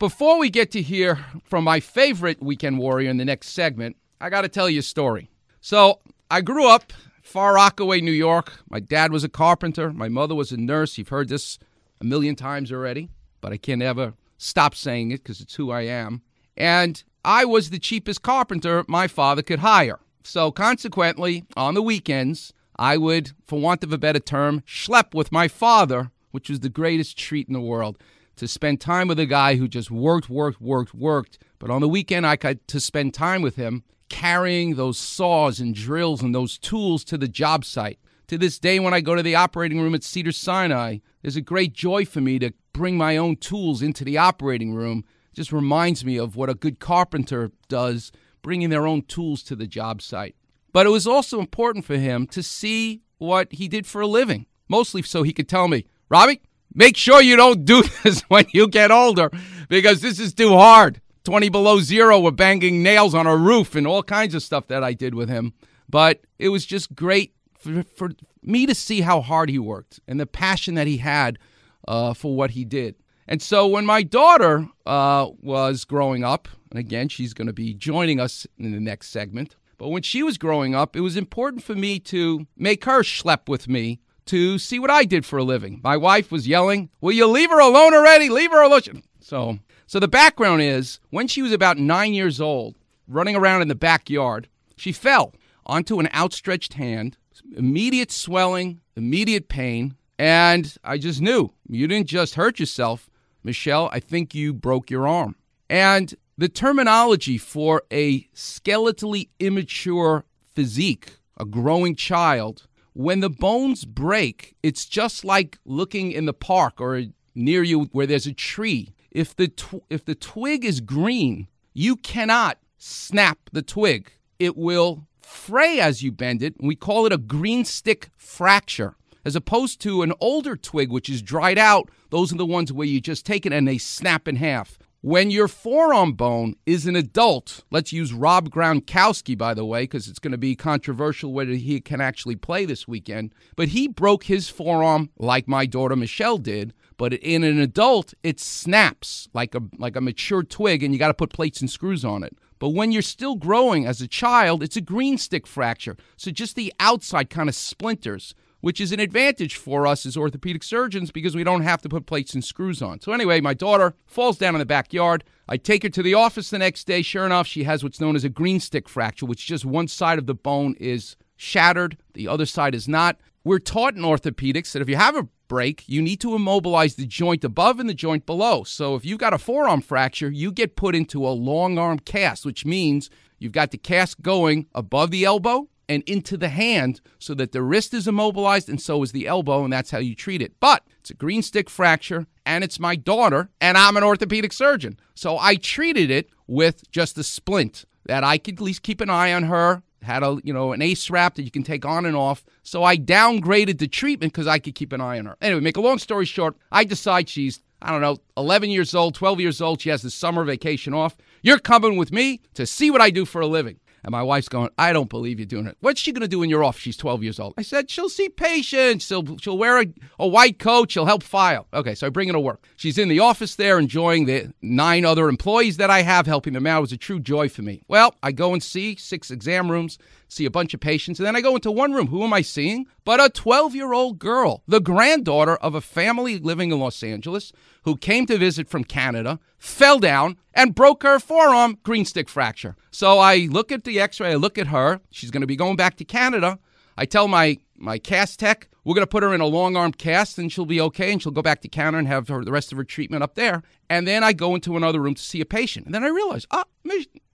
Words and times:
before 0.00 0.38
we 0.38 0.48
get 0.48 0.72
to 0.72 0.82
hear 0.82 1.18
from 1.44 1.62
my 1.62 1.78
favorite 1.78 2.42
weekend 2.42 2.78
warrior 2.78 3.10
in 3.10 3.18
the 3.18 3.24
next 3.24 3.50
segment, 3.50 3.96
I 4.18 4.30
got 4.30 4.40
to 4.40 4.48
tell 4.48 4.68
you 4.68 4.80
a 4.80 4.82
story. 4.82 5.30
So, 5.60 6.00
I 6.30 6.40
grew 6.40 6.66
up 6.66 6.92
Far 7.22 7.54
Rockaway, 7.54 8.00
New 8.00 8.10
York. 8.10 8.52
My 8.70 8.80
dad 8.80 9.12
was 9.12 9.24
a 9.24 9.28
carpenter, 9.28 9.92
my 9.92 10.08
mother 10.08 10.34
was 10.34 10.52
a 10.52 10.56
nurse. 10.56 10.96
You've 10.96 11.10
heard 11.10 11.28
this 11.28 11.58
a 12.00 12.04
million 12.04 12.34
times 12.34 12.72
already, 12.72 13.10
but 13.42 13.52
I 13.52 13.58
can't 13.58 13.82
ever 13.82 14.14
stop 14.38 14.74
saying 14.74 15.10
it 15.10 15.22
because 15.22 15.40
it's 15.42 15.56
who 15.56 15.70
I 15.70 15.82
am. 15.82 16.22
And 16.56 17.02
I 17.22 17.44
was 17.44 17.68
the 17.68 17.78
cheapest 17.78 18.22
carpenter 18.22 18.84
my 18.88 19.06
father 19.06 19.42
could 19.42 19.58
hire. 19.58 20.00
So, 20.24 20.50
consequently, 20.50 21.44
on 21.58 21.74
the 21.74 21.82
weekends, 21.82 22.54
I 22.76 22.96
would, 22.96 23.32
for 23.46 23.60
want 23.60 23.84
of 23.84 23.92
a 23.92 23.98
better 23.98 24.18
term, 24.18 24.62
schlep 24.62 25.12
with 25.12 25.30
my 25.30 25.46
father, 25.46 26.10
which 26.30 26.48
was 26.48 26.60
the 26.60 26.70
greatest 26.70 27.18
treat 27.18 27.48
in 27.48 27.52
the 27.52 27.60
world, 27.60 27.98
to 28.36 28.48
spend 28.48 28.80
time 28.80 29.08
with 29.08 29.18
a 29.18 29.26
guy 29.26 29.56
who 29.56 29.68
just 29.68 29.90
worked, 29.90 30.30
worked, 30.30 30.60
worked, 30.60 30.94
worked. 30.94 31.38
But 31.58 31.70
on 31.70 31.80
the 31.80 31.88
weekend, 31.88 32.26
I 32.26 32.36
got 32.36 32.56
to 32.68 32.80
spend 32.80 33.14
time 33.14 33.42
with 33.42 33.56
him 33.56 33.84
carrying 34.08 34.74
those 34.74 34.98
saws 34.98 35.60
and 35.60 35.74
drills 35.74 36.22
and 36.22 36.34
those 36.34 36.58
tools 36.58 37.04
to 37.04 37.16
the 37.16 37.28
job 37.28 37.64
site. 37.64 37.98
To 38.28 38.38
this 38.38 38.58
day, 38.58 38.78
when 38.78 38.94
I 38.94 39.00
go 39.00 39.14
to 39.14 39.22
the 39.22 39.34
operating 39.34 39.80
room 39.80 39.94
at 39.94 40.04
Cedar 40.04 40.32
Sinai, 40.32 40.98
there's 41.22 41.36
a 41.36 41.40
great 41.40 41.72
joy 41.72 42.04
for 42.04 42.20
me 42.20 42.38
to 42.38 42.52
bring 42.72 42.96
my 42.96 43.16
own 43.16 43.36
tools 43.36 43.82
into 43.82 44.04
the 44.04 44.18
operating 44.18 44.74
room. 44.74 45.04
It 45.32 45.36
just 45.36 45.52
reminds 45.52 46.04
me 46.04 46.16
of 46.16 46.36
what 46.36 46.48
a 46.48 46.54
good 46.54 46.78
carpenter 46.78 47.50
does, 47.68 48.12
bringing 48.42 48.70
their 48.70 48.86
own 48.86 49.02
tools 49.02 49.42
to 49.44 49.56
the 49.56 49.66
job 49.66 50.00
site. 50.00 50.36
But 50.72 50.86
it 50.86 50.90
was 50.90 51.06
also 51.06 51.40
important 51.40 51.84
for 51.84 51.96
him 51.96 52.26
to 52.28 52.42
see 52.42 53.02
what 53.18 53.52
he 53.52 53.68
did 53.68 53.86
for 53.86 54.00
a 54.00 54.06
living, 54.06 54.46
mostly 54.68 55.02
so 55.02 55.22
he 55.22 55.32
could 55.32 55.48
tell 55.48 55.68
me, 55.68 55.86
Robbie, 56.08 56.40
make 56.74 56.96
sure 56.96 57.20
you 57.20 57.36
don't 57.36 57.64
do 57.64 57.82
this 58.02 58.20
when 58.22 58.46
you 58.52 58.68
get 58.68 58.90
older 58.90 59.30
because 59.68 60.00
this 60.00 60.18
is 60.18 60.34
too 60.34 60.50
hard. 60.50 61.00
20 61.24 61.48
below 61.50 61.80
zero, 61.80 62.18
we're 62.18 62.30
banging 62.30 62.82
nails 62.82 63.14
on 63.14 63.26
a 63.26 63.36
roof 63.36 63.74
and 63.74 63.86
all 63.86 64.02
kinds 64.02 64.34
of 64.34 64.42
stuff 64.42 64.66
that 64.68 64.82
I 64.82 64.94
did 64.94 65.14
with 65.14 65.28
him. 65.28 65.52
But 65.88 66.22
it 66.38 66.48
was 66.48 66.64
just 66.64 66.94
great 66.94 67.34
for, 67.58 67.82
for 67.82 68.10
me 68.42 68.64
to 68.66 68.74
see 68.74 69.02
how 69.02 69.20
hard 69.20 69.50
he 69.50 69.58
worked 69.58 70.00
and 70.08 70.18
the 70.18 70.26
passion 70.26 70.74
that 70.74 70.86
he 70.86 70.96
had 70.96 71.38
uh, 71.86 72.14
for 72.14 72.34
what 72.34 72.52
he 72.52 72.64
did. 72.64 72.96
And 73.28 73.40
so 73.40 73.66
when 73.66 73.86
my 73.86 74.02
daughter 74.02 74.66
uh, 74.86 75.28
was 75.40 75.84
growing 75.84 76.24
up, 76.24 76.48
and 76.70 76.80
again, 76.80 77.08
she's 77.08 77.34
going 77.34 77.46
to 77.46 77.52
be 77.52 77.74
joining 77.74 78.18
us 78.18 78.46
in 78.58 78.72
the 78.72 78.80
next 78.80 79.08
segment, 79.08 79.56
but 79.78 79.88
when 79.88 80.02
she 80.02 80.22
was 80.22 80.36
growing 80.36 80.74
up, 80.74 80.96
it 80.96 81.00
was 81.00 81.16
important 81.16 81.62
for 81.62 81.74
me 81.74 81.98
to 82.00 82.46
make 82.56 82.84
her 82.84 83.02
schlep 83.02 83.48
with 83.48 83.68
me 83.68 84.00
to 84.30 84.60
see 84.60 84.78
what 84.78 84.90
I 84.90 85.04
did 85.04 85.26
for 85.26 85.40
a 85.40 85.42
living. 85.42 85.80
My 85.82 85.96
wife 85.96 86.30
was 86.30 86.46
yelling, 86.46 86.88
Will 87.00 87.10
you 87.10 87.26
leave 87.26 87.50
her 87.50 87.58
alone 87.58 87.94
already? 87.94 88.28
Leave 88.28 88.52
her 88.52 88.62
alone. 88.62 89.02
So, 89.18 89.58
so 89.88 89.98
the 89.98 90.06
background 90.06 90.62
is 90.62 91.00
when 91.10 91.26
she 91.26 91.42
was 91.42 91.50
about 91.50 91.78
nine 91.78 92.14
years 92.14 92.40
old, 92.40 92.76
running 93.08 93.34
around 93.34 93.62
in 93.62 93.66
the 93.66 93.74
backyard, 93.74 94.48
she 94.76 94.92
fell 94.92 95.34
onto 95.66 95.98
an 95.98 96.08
outstretched 96.14 96.74
hand, 96.74 97.16
immediate 97.56 98.12
swelling, 98.12 98.80
immediate 98.94 99.48
pain. 99.48 99.96
And 100.16 100.76
I 100.84 100.98
just 100.98 101.20
knew 101.20 101.52
you 101.68 101.88
didn't 101.88 102.08
just 102.08 102.36
hurt 102.36 102.60
yourself, 102.60 103.10
Michelle. 103.42 103.88
I 103.92 103.98
think 103.98 104.32
you 104.32 104.54
broke 104.54 104.92
your 104.92 105.08
arm. 105.08 105.34
And 105.68 106.14
the 106.38 106.48
terminology 106.48 107.36
for 107.36 107.82
a 107.90 108.22
skeletally 108.32 109.28
immature 109.40 110.24
physique, 110.54 111.16
a 111.36 111.44
growing 111.44 111.96
child, 111.96 112.68
when 113.00 113.20
the 113.20 113.30
bones 113.30 113.86
break, 113.86 114.54
it's 114.62 114.84
just 114.84 115.24
like 115.24 115.58
looking 115.64 116.12
in 116.12 116.26
the 116.26 116.34
park 116.34 116.80
or 116.82 117.04
near 117.34 117.62
you 117.62 117.84
where 117.92 118.06
there's 118.06 118.26
a 118.26 118.32
tree. 118.34 118.92
If 119.10 119.34
the 119.34 119.48
tw- 119.48 119.86
if 119.88 120.04
the 120.04 120.14
twig 120.14 120.66
is 120.66 120.80
green, 120.80 121.48
you 121.72 121.96
cannot 121.96 122.58
snap 122.76 123.38
the 123.52 123.62
twig. 123.62 124.12
It 124.38 124.54
will 124.54 125.06
fray 125.22 125.80
as 125.80 126.02
you 126.02 126.12
bend 126.12 126.42
it. 126.42 126.56
We 126.60 126.76
call 126.76 127.06
it 127.06 127.12
a 127.12 127.18
green 127.18 127.64
stick 127.64 128.10
fracture. 128.18 128.96
As 129.24 129.36
opposed 129.36 129.80
to 129.82 130.02
an 130.02 130.12
older 130.20 130.54
twig, 130.56 130.90
which 130.90 131.08
is 131.08 131.22
dried 131.22 131.58
out, 131.58 131.90
those 132.10 132.32
are 132.32 132.38
the 132.38 132.46
ones 132.46 132.70
where 132.70 132.86
you 132.86 133.00
just 133.00 133.24
take 133.24 133.46
it 133.46 133.52
and 133.52 133.66
they 133.66 133.78
snap 133.78 134.28
in 134.28 134.36
half. 134.36 134.78
When 135.02 135.30
your 135.30 135.48
forearm 135.48 136.12
bone 136.12 136.56
is 136.66 136.86
an 136.86 136.94
adult, 136.94 137.64
let's 137.70 137.90
use 137.90 138.12
Rob 138.12 138.50
Gronkowski, 138.50 139.36
by 139.36 139.54
the 139.54 139.64
way, 139.64 139.84
because 139.84 140.08
it's 140.08 140.18
going 140.18 140.32
to 140.32 140.36
be 140.38 140.54
controversial 140.54 141.32
whether 141.32 141.52
he 141.52 141.80
can 141.80 142.02
actually 142.02 142.36
play 142.36 142.66
this 142.66 142.86
weekend. 142.86 143.34
But 143.56 143.68
he 143.68 143.88
broke 143.88 144.24
his 144.24 144.50
forearm 144.50 145.08
like 145.16 145.48
my 145.48 145.64
daughter 145.64 145.96
Michelle 145.96 146.36
did. 146.36 146.74
But 146.98 147.14
in 147.14 147.44
an 147.44 147.58
adult, 147.58 148.12
it 148.22 148.40
snaps 148.40 149.30
like 149.32 149.54
a 149.54 149.62
like 149.78 149.96
a 149.96 150.02
mature 150.02 150.42
twig, 150.42 150.82
and 150.82 150.92
you 150.92 150.98
got 150.98 151.08
to 151.08 151.14
put 151.14 151.32
plates 151.32 151.62
and 151.62 151.70
screws 151.70 152.04
on 152.04 152.22
it. 152.22 152.36
But 152.58 152.70
when 152.70 152.92
you're 152.92 153.00
still 153.00 153.36
growing 153.36 153.86
as 153.86 154.02
a 154.02 154.06
child, 154.06 154.62
it's 154.62 154.76
a 154.76 154.82
green 154.82 155.16
stick 155.16 155.46
fracture. 155.46 155.96
So 156.18 156.30
just 156.30 156.56
the 156.56 156.74
outside 156.78 157.30
kind 157.30 157.48
of 157.48 157.54
splinters 157.54 158.34
which 158.60 158.80
is 158.80 158.92
an 158.92 159.00
advantage 159.00 159.56
for 159.56 159.86
us 159.86 160.04
as 160.06 160.16
orthopedic 160.16 160.62
surgeons 160.62 161.10
because 161.10 161.34
we 161.34 161.44
don't 161.44 161.62
have 161.62 161.82
to 161.82 161.88
put 161.88 162.06
plates 162.06 162.34
and 162.34 162.44
screws 162.44 162.82
on. 162.82 163.00
So, 163.00 163.12
anyway, 163.12 163.40
my 163.40 163.54
daughter 163.54 163.94
falls 164.06 164.38
down 164.38 164.54
in 164.54 164.58
the 164.58 164.66
backyard. 164.66 165.24
I 165.48 165.56
take 165.56 165.82
her 165.82 165.88
to 165.88 166.02
the 166.02 166.14
office 166.14 166.50
the 166.50 166.58
next 166.58 166.86
day. 166.86 167.02
Sure 167.02 167.26
enough, 167.26 167.46
she 167.46 167.64
has 167.64 167.82
what's 167.82 168.00
known 168.00 168.16
as 168.16 168.24
a 168.24 168.28
green 168.28 168.60
stick 168.60 168.88
fracture, 168.88 169.26
which 169.26 169.46
just 169.46 169.64
one 169.64 169.88
side 169.88 170.18
of 170.18 170.26
the 170.26 170.34
bone 170.34 170.74
is 170.78 171.16
shattered, 171.36 171.96
the 172.12 172.28
other 172.28 172.46
side 172.46 172.74
is 172.74 172.86
not. 172.86 173.18
We're 173.44 173.58
taught 173.58 173.96
in 173.96 174.02
orthopedics 174.02 174.72
that 174.72 174.82
if 174.82 174.88
you 174.88 174.96
have 174.96 175.16
a 175.16 175.28
break, 175.48 175.88
you 175.88 176.02
need 176.02 176.20
to 176.20 176.34
immobilize 176.34 176.94
the 176.94 177.06
joint 177.06 177.42
above 177.42 177.80
and 177.80 177.88
the 177.88 177.94
joint 177.94 178.26
below. 178.26 178.62
So 178.62 178.94
if 178.94 179.04
you've 179.04 179.18
got 179.18 179.32
a 179.32 179.38
forearm 179.38 179.80
fracture, 179.80 180.30
you 180.30 180.52
get 180.52 180.76
put 180.76 180.94
into 180.94 181.26
a 181.26 181.30
long 181.30 181.78
arm 181.78 181.98
cast, 181.98 182.44
which 182.44 182.66
means 182.66 183.10
you've 183.38 183.52
got 183.52 183.70
the 183.70 183.78
cast 183.78 184.20
going 184.20 184.66
above 184.74 185.10
the 185.10 185.24
elbow 185.24 185.68
and 185.90 186.04
into 186.04 186.36
the 186.36 186.48
hand 186.48 187.00
so 187.18 187.34
that 187.34 187.50
the 187.50 187.62
wrist 187.62 187.92
is 187.92 188.06
immobilized 188.06 188.68
and 188.68 188.80
so 188.80 189.02
is 189.02 189.10
the 189.10 189.26
elbow, 189.26 189.64
and 189.64 189.72
that's 189.72 189.90
how 189.90 189.98
you 189.98 190.14
treat 190.14 190.40
it. 190.40 190.52
But 190.60 190.84
it's 191.00 191.10
a 191.10 191.14
green 191.14 191.42
stick 191.42 191.68
fracture, 191.68 192.28
and 192.46 192.62
it's 192.62 192.78
my 192.78 192.94
daughter, 192.94 193.50
and 193.60 193.76
I'm 193.76 193.96
an 193.96 194.04
orthopedic 194.04 194.52
surgeon. 194.52 195.00
So 195.16 195.36
I 195.36 195.56
treated 195.56 196.08
it 196.08 196.30
with 196.46 196.88
just 196.92 197.18
a 197.18 197.24
splint 197.24 197.86
that 198.06 198.22
I 198.22 198.38
could 198.38 198.54
at 198.54 198.60
least 198.60 198.84
keep 198.84 199.00
an 199.00 199.10
eye 199.10 199.32
on 199.32 199.42
her. 199.44 199.82
Had 200.02 200.22
a 200.22 200.38
you 200.44 200.52
know 200.52 200.72
an 200.72 200.80
ace 200.80 201.10
wrap 201.10 201.34
that 201.34 201.42
you 201.42 201.50
can 201.50 201.64
take 201.64 201.84
on 201.84 202.06
and 202.06 202.16
off. 202.16 202.44
So 202.62 202.84
I 202.84 202.96
downgraded 202.96 203.78
the 203.78 203.88
treatment 203.88 204.32
because 204.32 204.46
I 204.46 204.60
could 204.60 204.76
keep 204.76 204.92
an 204.92 205.00
eye 205.00 205.18
on 205.18 205.26
her. 205.26 205.36
Anyway, 205.42 205.60
make 205.60 205.76
a 205.76 205.82
long 205.82 205.98
story 205.98 206.24
short, 206.24 206.56
I 206.70 206.84
decide 206.84 207.28
she's 207.28 207.60
I 207.82 207.90
don't 207.90 208.02
know, 208.02 208.18
11 208.36 208.70
years 208.70 208.94
old, 208.94 209.14
12 209.14 209.40
years 209.40 209.60
old. 209.60 209.80
She 209.80 209.88
has 209.88 210.02
the 210.02 210.10
summer 210.10 210.44
vacation 210.44 210.92
off. 210.92 211.16
You're 211.42 211.58
coming 211.58 211.96
with 211.96 212.12
me 212.12 212.42
to 212.54 212.66
see 212.66 212.90
what 212.90 213.00
I 213.00 213.10
do 213.10 213.24
for 213.24 213.40
a 213.40 213.46
living. 213.46 213.79
And 214.02 214.12
my 214.12 214.22
wife's 214.22 214.48
going, 214.48 214.70
I 214.78 214.92
don't 214.92 215.10
believe 215.10 215.38
you're 215.38 215.46
doing 215.46 215.66
it. 215.66 215.76
What's 215.80 216.00
she 216.00 216.12
going 216.12 216.22
to 216.22 216.28
do 216.28 216.38
when 216.38 216.50
you're 216.50 216.64
off? 216.64 216.78
She's 216.78 216.96
12 216.96 217.22
years 217.22 217.38
old. 217.38 217.54
I 217.58 217.62
said, 217.62 217.90
she'll 217.90 218.08
see 218.08 218.28
patients. 218.28 219.06
She'll, 219.06 219.36
she'll 219.38 219.58
wear 219.58 219.80
a, 219.80 219.86
a 220.18 220.26
white 220.26 220.58
coat. 220.58 220.90
She'll 220.90 221.06
help 221.06 221.22
file. 221.22 221.66
Okay, 221.74 221.94
so 221.94 222.06
I 222.06 222.10
bring 222.10 222.28
her 222.28 222.32
to 222.32 222.40
work. 222.40 222.64
She's 222.76 222.98
in 222.98 223.08
the 223.08 223.20
office 223.20 223.56
there 223.56 223.78
enjoying 223.78 224.26
the 224.26 224.52
nine 224.62 225.04
other 225.04 225.28
employees 225.28 225.76
that 225.76 225.90
I 225.90 226.02
have, 226.02 226.26
helping 226.26 226.52
them 226.52 226.66
out. 226.66 226.78
It 226.78 226.82
was 226.82 226.92
a 226.92 226.96
true 226.96 227.20
joy 227.20 227.48
for 227.48 227.62
me. 227.62 227.82
Well, 227.88 228.14
I 228.22 228.32
go 228.32 228.52
and 228.52 228.62
see 228.62 228.96
six 228.96 229.30
exam 229.30 229.70
rooms, 229.70 229.98
see 230.28 230.44
a 230.44 230.50
bunch 230.50 230.74
of 230.74 230.80
patients, 230.80 231.18
and 231.18 231.26
then 231.26 231.36
I 231.36 231.40
go 231.40 231.54
into 231.54 231.70
one 231.70 231.92
room. 231.92 232.06
Who 232.08 232.24
am 232.24 232.32
I 232.32 232.42
seeing? 232.42 232.86
But 233.04 233.22
a 233.22 233.28
12 233.28 233.74
year 233.74 233.92
old 233.92 234.18
girl, 234.18 234.62
the 234.66 234.80
granddaughter 234.80 235.56
of 235.56 235.74
a 235.74 235.80
family 235.80 236.38
living 236.38 236.70
in 236.70 236.78
Los 236.78 237.02
Angeles 237.02 237.52
who 237.84 237.96
came 237.96 238.26
to 238.26 238.38
visit 238.38 238.68
from 238.68 238.84
Canada, 238.84 239.38
fell 239.58 239.98
down, 239.98 240.36
and 240.54 240.74
broke 240.74 241.02
her 241.02 241.18
forearm, 241.18 241.78
green 241.82 242.04
stick 242.04 242.28
fracture. 242.28 242.76
So 242.90 243.18
I 243.18 243.48
look 243.50 243.70
at 243.72 243.84
the 243.84 244.00
x 244.00 244.20
ray, 244.20 244.32
I 244.32 244.36
look 244.36 244.58
at 244.58 244.68
her. 244.68 245.00
She's 245.10 245.30
going 245.30 245.42
to 245.42 245.46
be 245.46 245.56
going 245.56 245.76
back 245.76 245.96
to 245.96 246.04
Canada. 246.04 246.58
I 246.96 247.04
tell 247.06 247.28
my, 247.28 247.58
my 247.76 247.98
cast 247.98 248.40
tech, 248.40 248.68
we're 248.84 248.94
going 248.94 249.06
to 249.06 249.10
put 249.10 249.22
her 249.22 249.34
in 249.34 249.40
a 249.40 249.46
long 249.46 249.76
arm 249.76 249.92
cast 249.92 250.38
and 250.38 250.50
she'll 250.50 250.66
be 250.66 250.80
okay 250.80 251.12
and 251.12 251.22
she'll 251.22 251.32
go 251.32 251.42
back 251.42 251.60
to 251.62 251.68
Canada 251.68 251.98
and 251.98 252.08
have 252.08 252.28
her, 252.28 252.44
the 252.44 252.52
rest 252.52 252.72
of 252.72 252.78
her 252.78 252.84
treatment 252.84 253.22
up 253.22 253.34
there. 253.34 253.62
And 253.88 254.06
then 254.06 254.24
I 254.24 254.32
go 254.32 254.54
into 254.54 254.76
another 254.76 255.00
room 255.00 255.14
to 255.14 255.22
see 255.22 255.40
a 255.40 255.46
patient. 255.46 255.86
And 255.86 255.94
then 255.94 256.04
I 256.04 256.08
realize, 256.08 256.46
oh, 256.50 256.64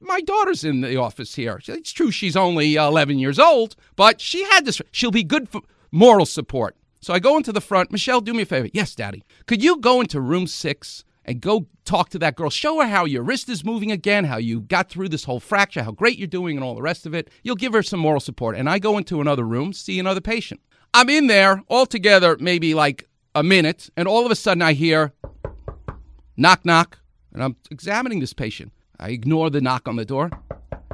my 0.01 0.21
daughter's 0.21 0.65
in 0.65 0.81
the 0.81 0.97
office 0.97 1.35
here. 1.35 1.61
It's 1.67 1.93
true 1.93 2.11
she's 2.11 2.37
only 2.37 2.77
uh, 2.77 2.89
11 2.89 3.19
years 3.19 3.39
old, 3.39 3.77
but 3.95 4.21
she 4.21 4.45
had 4.45 4.65
this. 4.65 4.81
She'll 4.91 5.11
be 5.11 5.25
good 5.25 5.49
for 5.49 5.63
moral 5.91 6.27
support. 6.27 6.77
So 7.01 7.15
I 7.15 7.19
go 7.19 7.37
into 7.37 7.53
the 7.53 7.61
front. 7.61 7.93
Michelle, 7.93 8.21
do 8.21 8.35
me 8.35 8.43
a 8.43 8.47
favor. 8.47 8.69
Yes, 8.73 8.95
Daddy. 8.95 9.23
Could 9.47 9.63
you 9.63 9.79
go 9.79 10.01
into 10.01 10.21
room 10.21 10.47
six 10.47 11.05
and 11.27 11.41
go 11.41 11.67
talk 11.85 12.09
to 12.11 12.19
that 12.21 12.37
girl? 12.37 12.49
Show 12.49 12.81
her 12.81 12.87
how 12.87 13.05
your 13.05 13.23
wrist 13.23 13.51
is 13.51 13.65
moving 13.65 13.93
again, 13.93 14.25
how 14.25 14.39
you 14.39 14.61
got 14.61 14.89
through 14.89 15.11
this 15.11 15.25
whole 15.25 15.41
fracture, 15.41 15.83
how 15.83 15.91
great 15.91 16.17
you're 16.17 16.27
doing, 16.27 16.57
and 16.57 16.65
all 16.65 16.75
the 16.75 16.81
rest 16.81 17.05
of 17.05 17.15
it. 17.15 17.29
You'll 17.43 17.57
give 17.57 17.75
her 17.75 17.83
some 17.83 18.01
moral 18.01 18.21
support. 18.21 18.57
And 18.57 18.71
I 18.71 18.79
go 18.79 18.97
into 18.97 19.21
another 19.21 19.45
room, 19.45 19.75
see 19.75 19.99
another 19.99 20.23
patient. 20.23 20.61
I'm 20.95 21.11
in 21.11 21.27
there 21.27 21.63
altogether, 21.69 22.39
maybe 22.41 22.73
like 22.73 23.09
a 23.35 23.43
minute, 23.43 23.91
and 23.99 24.09
all 24.09 24.25
of 24.25 24.33
a 24.33 24.37
sudden 24.37 24.63
I 24.63 24.73
hear 24.73 25.13
knock, 26.39 26.65
knock, 26.65 27.01
and 27.35 27.45
I'm 27.45 27.57
examining 27.71 28.21
this 28.21 28.33
patient. 28.33 28.73
I 28.99 29.11
ignore 29.11 29.51
the 29.51 29.61
knock 29.61 29.87
on 29.87 29.97
the 29.97 30.07
door. 30.07 30.31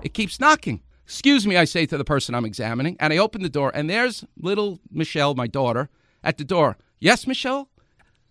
It 0.03 0.13
keeps 0.13 0.41
knocking. 0.41 0.83
Excuse 1.05 1.47
me, 1.47 1.57
I 1.57 1.65
say 1.65 1.87
to 1.87 1.97
the 1.97 2.05
person 2.05 2.35
I'm 2.35 2.45
examining, 2.45 2.97
and 2.99 3.13
I 3.13 3.19
open 3.19 3.43
the 3.43 3.49
door, 3.49 3.71
and 3.75 3.89
there's 3.89 4.25
little 4.37 4.81
Michelle, 4.91 5.35
my 5.35 5.47
daughter, 5.47 5.89
at 6.25 6.39
the 6.39 6.45
door. 6.45 6.79
Yes, 6.99 7.27
Michelle? 7.27 7.69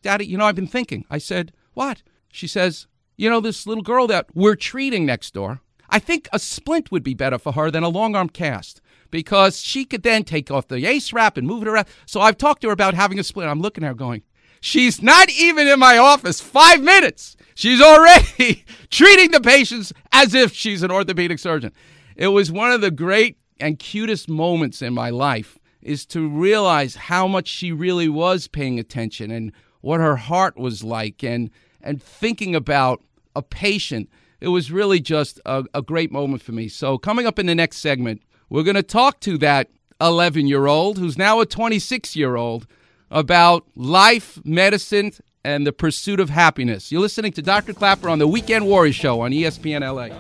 Daddy, 0.02 0.26
you 0.26 0.38
know, 0.38 0.46
I've 0.46 0.56
been 0.56 0.68
thinking. 0.68 1.06
I 1.10 1.20
said, 1.20 1.54
What? 1.74 2.04
She 2.32 2.48
says, 2.48 2.88
you 3.18 3.30
know, 3.30 3.40
this 3.40 3.68
little 3.68 3.84
girl 3.84 4.08
that 4.08 4.28
we're 4.34 4.56
treating 4.56 5.06
next 5.06 5.34
door. 5.34 5.62
I 5.90 6.00
think 6.00 6.30
a 6.32 6.40
splint 6.40 6.92
would 6.92 7.04
be 7.04 7.14
better 7.14 7.38
for 7.38 7.52
her 7.54 7.70
than 7.70 7.84
a 7.84 7.90
long 7.90 8.16
arm 8.16 8.30
cast 8.30 8.82
because 9.10 9.60
she 9.60 9.84
could 9.84 10.04
then 10.04 10.24
take 10.24 10.50
off 10.50 10.70
the 10.70 10.86
ace 10.86 11.12
wrap 11.12 11.38
and 11.38 11.46
move 11.46 11.64
it 11.64 11.68
around. 11.68 11.88
So 12.06 12.22
I've 12.22 12.38
talked 12.38 12.62
to 12.62 12.68
her 12.68 12.74
about 12.74 12.94
having 12.94 13.20
a 13.20 13.24
splint. 13.24 13.50
I'm 13.50 13.60
looking 13.60 13.84
at 13.84 13.88
her 13.88 13.94
going, 13.94 14.24
she's 14.62 15.02
not 15.02 15.30
even 15.30 15.68
in 15.68 15.80
my 15.80 15.98
office 15.98 16.40
five 16.40 16.82
minutes. 16.82 17.36
She's 17.54 17.82
already 17.82 18.64
treating 18.90 19.32
the 19.32 19.42
patients 19.42 19.92
as 20.14 20.34
if 20.34 20.54
she's 20.54 20.82
an 20.82 20.92
orthopedic 20.92 21.40
surgeon. 21.40 21.74
It 22.16 22.30
was 22.30 22.52
one 22.52 22.72
of 22.72 22.82
the 22.82 22.92
great 22.92 23.38
and 23.60 23.78
cutest 23.78 24.30
moments 24.30 24.82
in 24.82 24.94
my 24.94 25.10
life 25.10 25.60
is 25.82 26.06
to 26.06 26.28
realize 26.28 26.96
how 26.96 27.28
much 27.28 27.48
she 27.48 27.72
really 27.72 28.08
was 28.08 28.48
paying 28.48 28.80
attention 28.80 29.32
and 29.32 29.52
what 29.82 30.00
her 30.00 30.16
heart 30.16 30.58
was 30.58 30.84
like 30.84 31.24
and 31.24 31.50
and 31.82 32.02
thinking 32.02 32.56
about 32.56 33.02
a 33.36 33.42
patient. 33.42 34.10
It 34.40 34.50
was 34.50 34.72
really 34.72 35.00
just 35.00 35.40
a, 35.46 35.64
a 35.74 35.82
great 35.82 36.12
moment 36.12 36.42
for 36.42 36.52
me. 36.52 36.68
So 36.68 36.98
coming 36.98 37.28
up 37.28 37.40
in 37.40 37.46
the 37.46 37.56
next 37.56 37.78
segment, 37.78 38.22
we're 38.50 38.64
going 38.64 38.76
to 38.76 38.84
talk 38.84 39.20
to 39.22 39.38
that 39.40 39.70
11 40.00 40.48
year 40.48 40.68
old 40.68 40.98
who's 40.98 41.18
now 41.18 41.40
a 41.42 41.46
26 41.46 42.16
year 42.16 42.36
old 42.36 42.68
about 43.10 43.66
life, 43.76 44.40
medicine, 44.44 45.12
and 45.44 45.66
the 45.66 45.74
pursuit 45.74 46.20
of 46.20 46.30
happiness. 46.30 46.92
You're 46.92 47.02
listening 47.02 47.34
to 47.34 47.42
Dr. 47.42 47.74
Klapper 47.74 48.10
on 48.10 48.20
the 48.20 48.28
Weekend 48.28 48.66
Warrior 48.66 48.94
Show 48.94 49.22
on 49.22 49.32
ESPN 49.32 49.82
LA. 49.82 50.16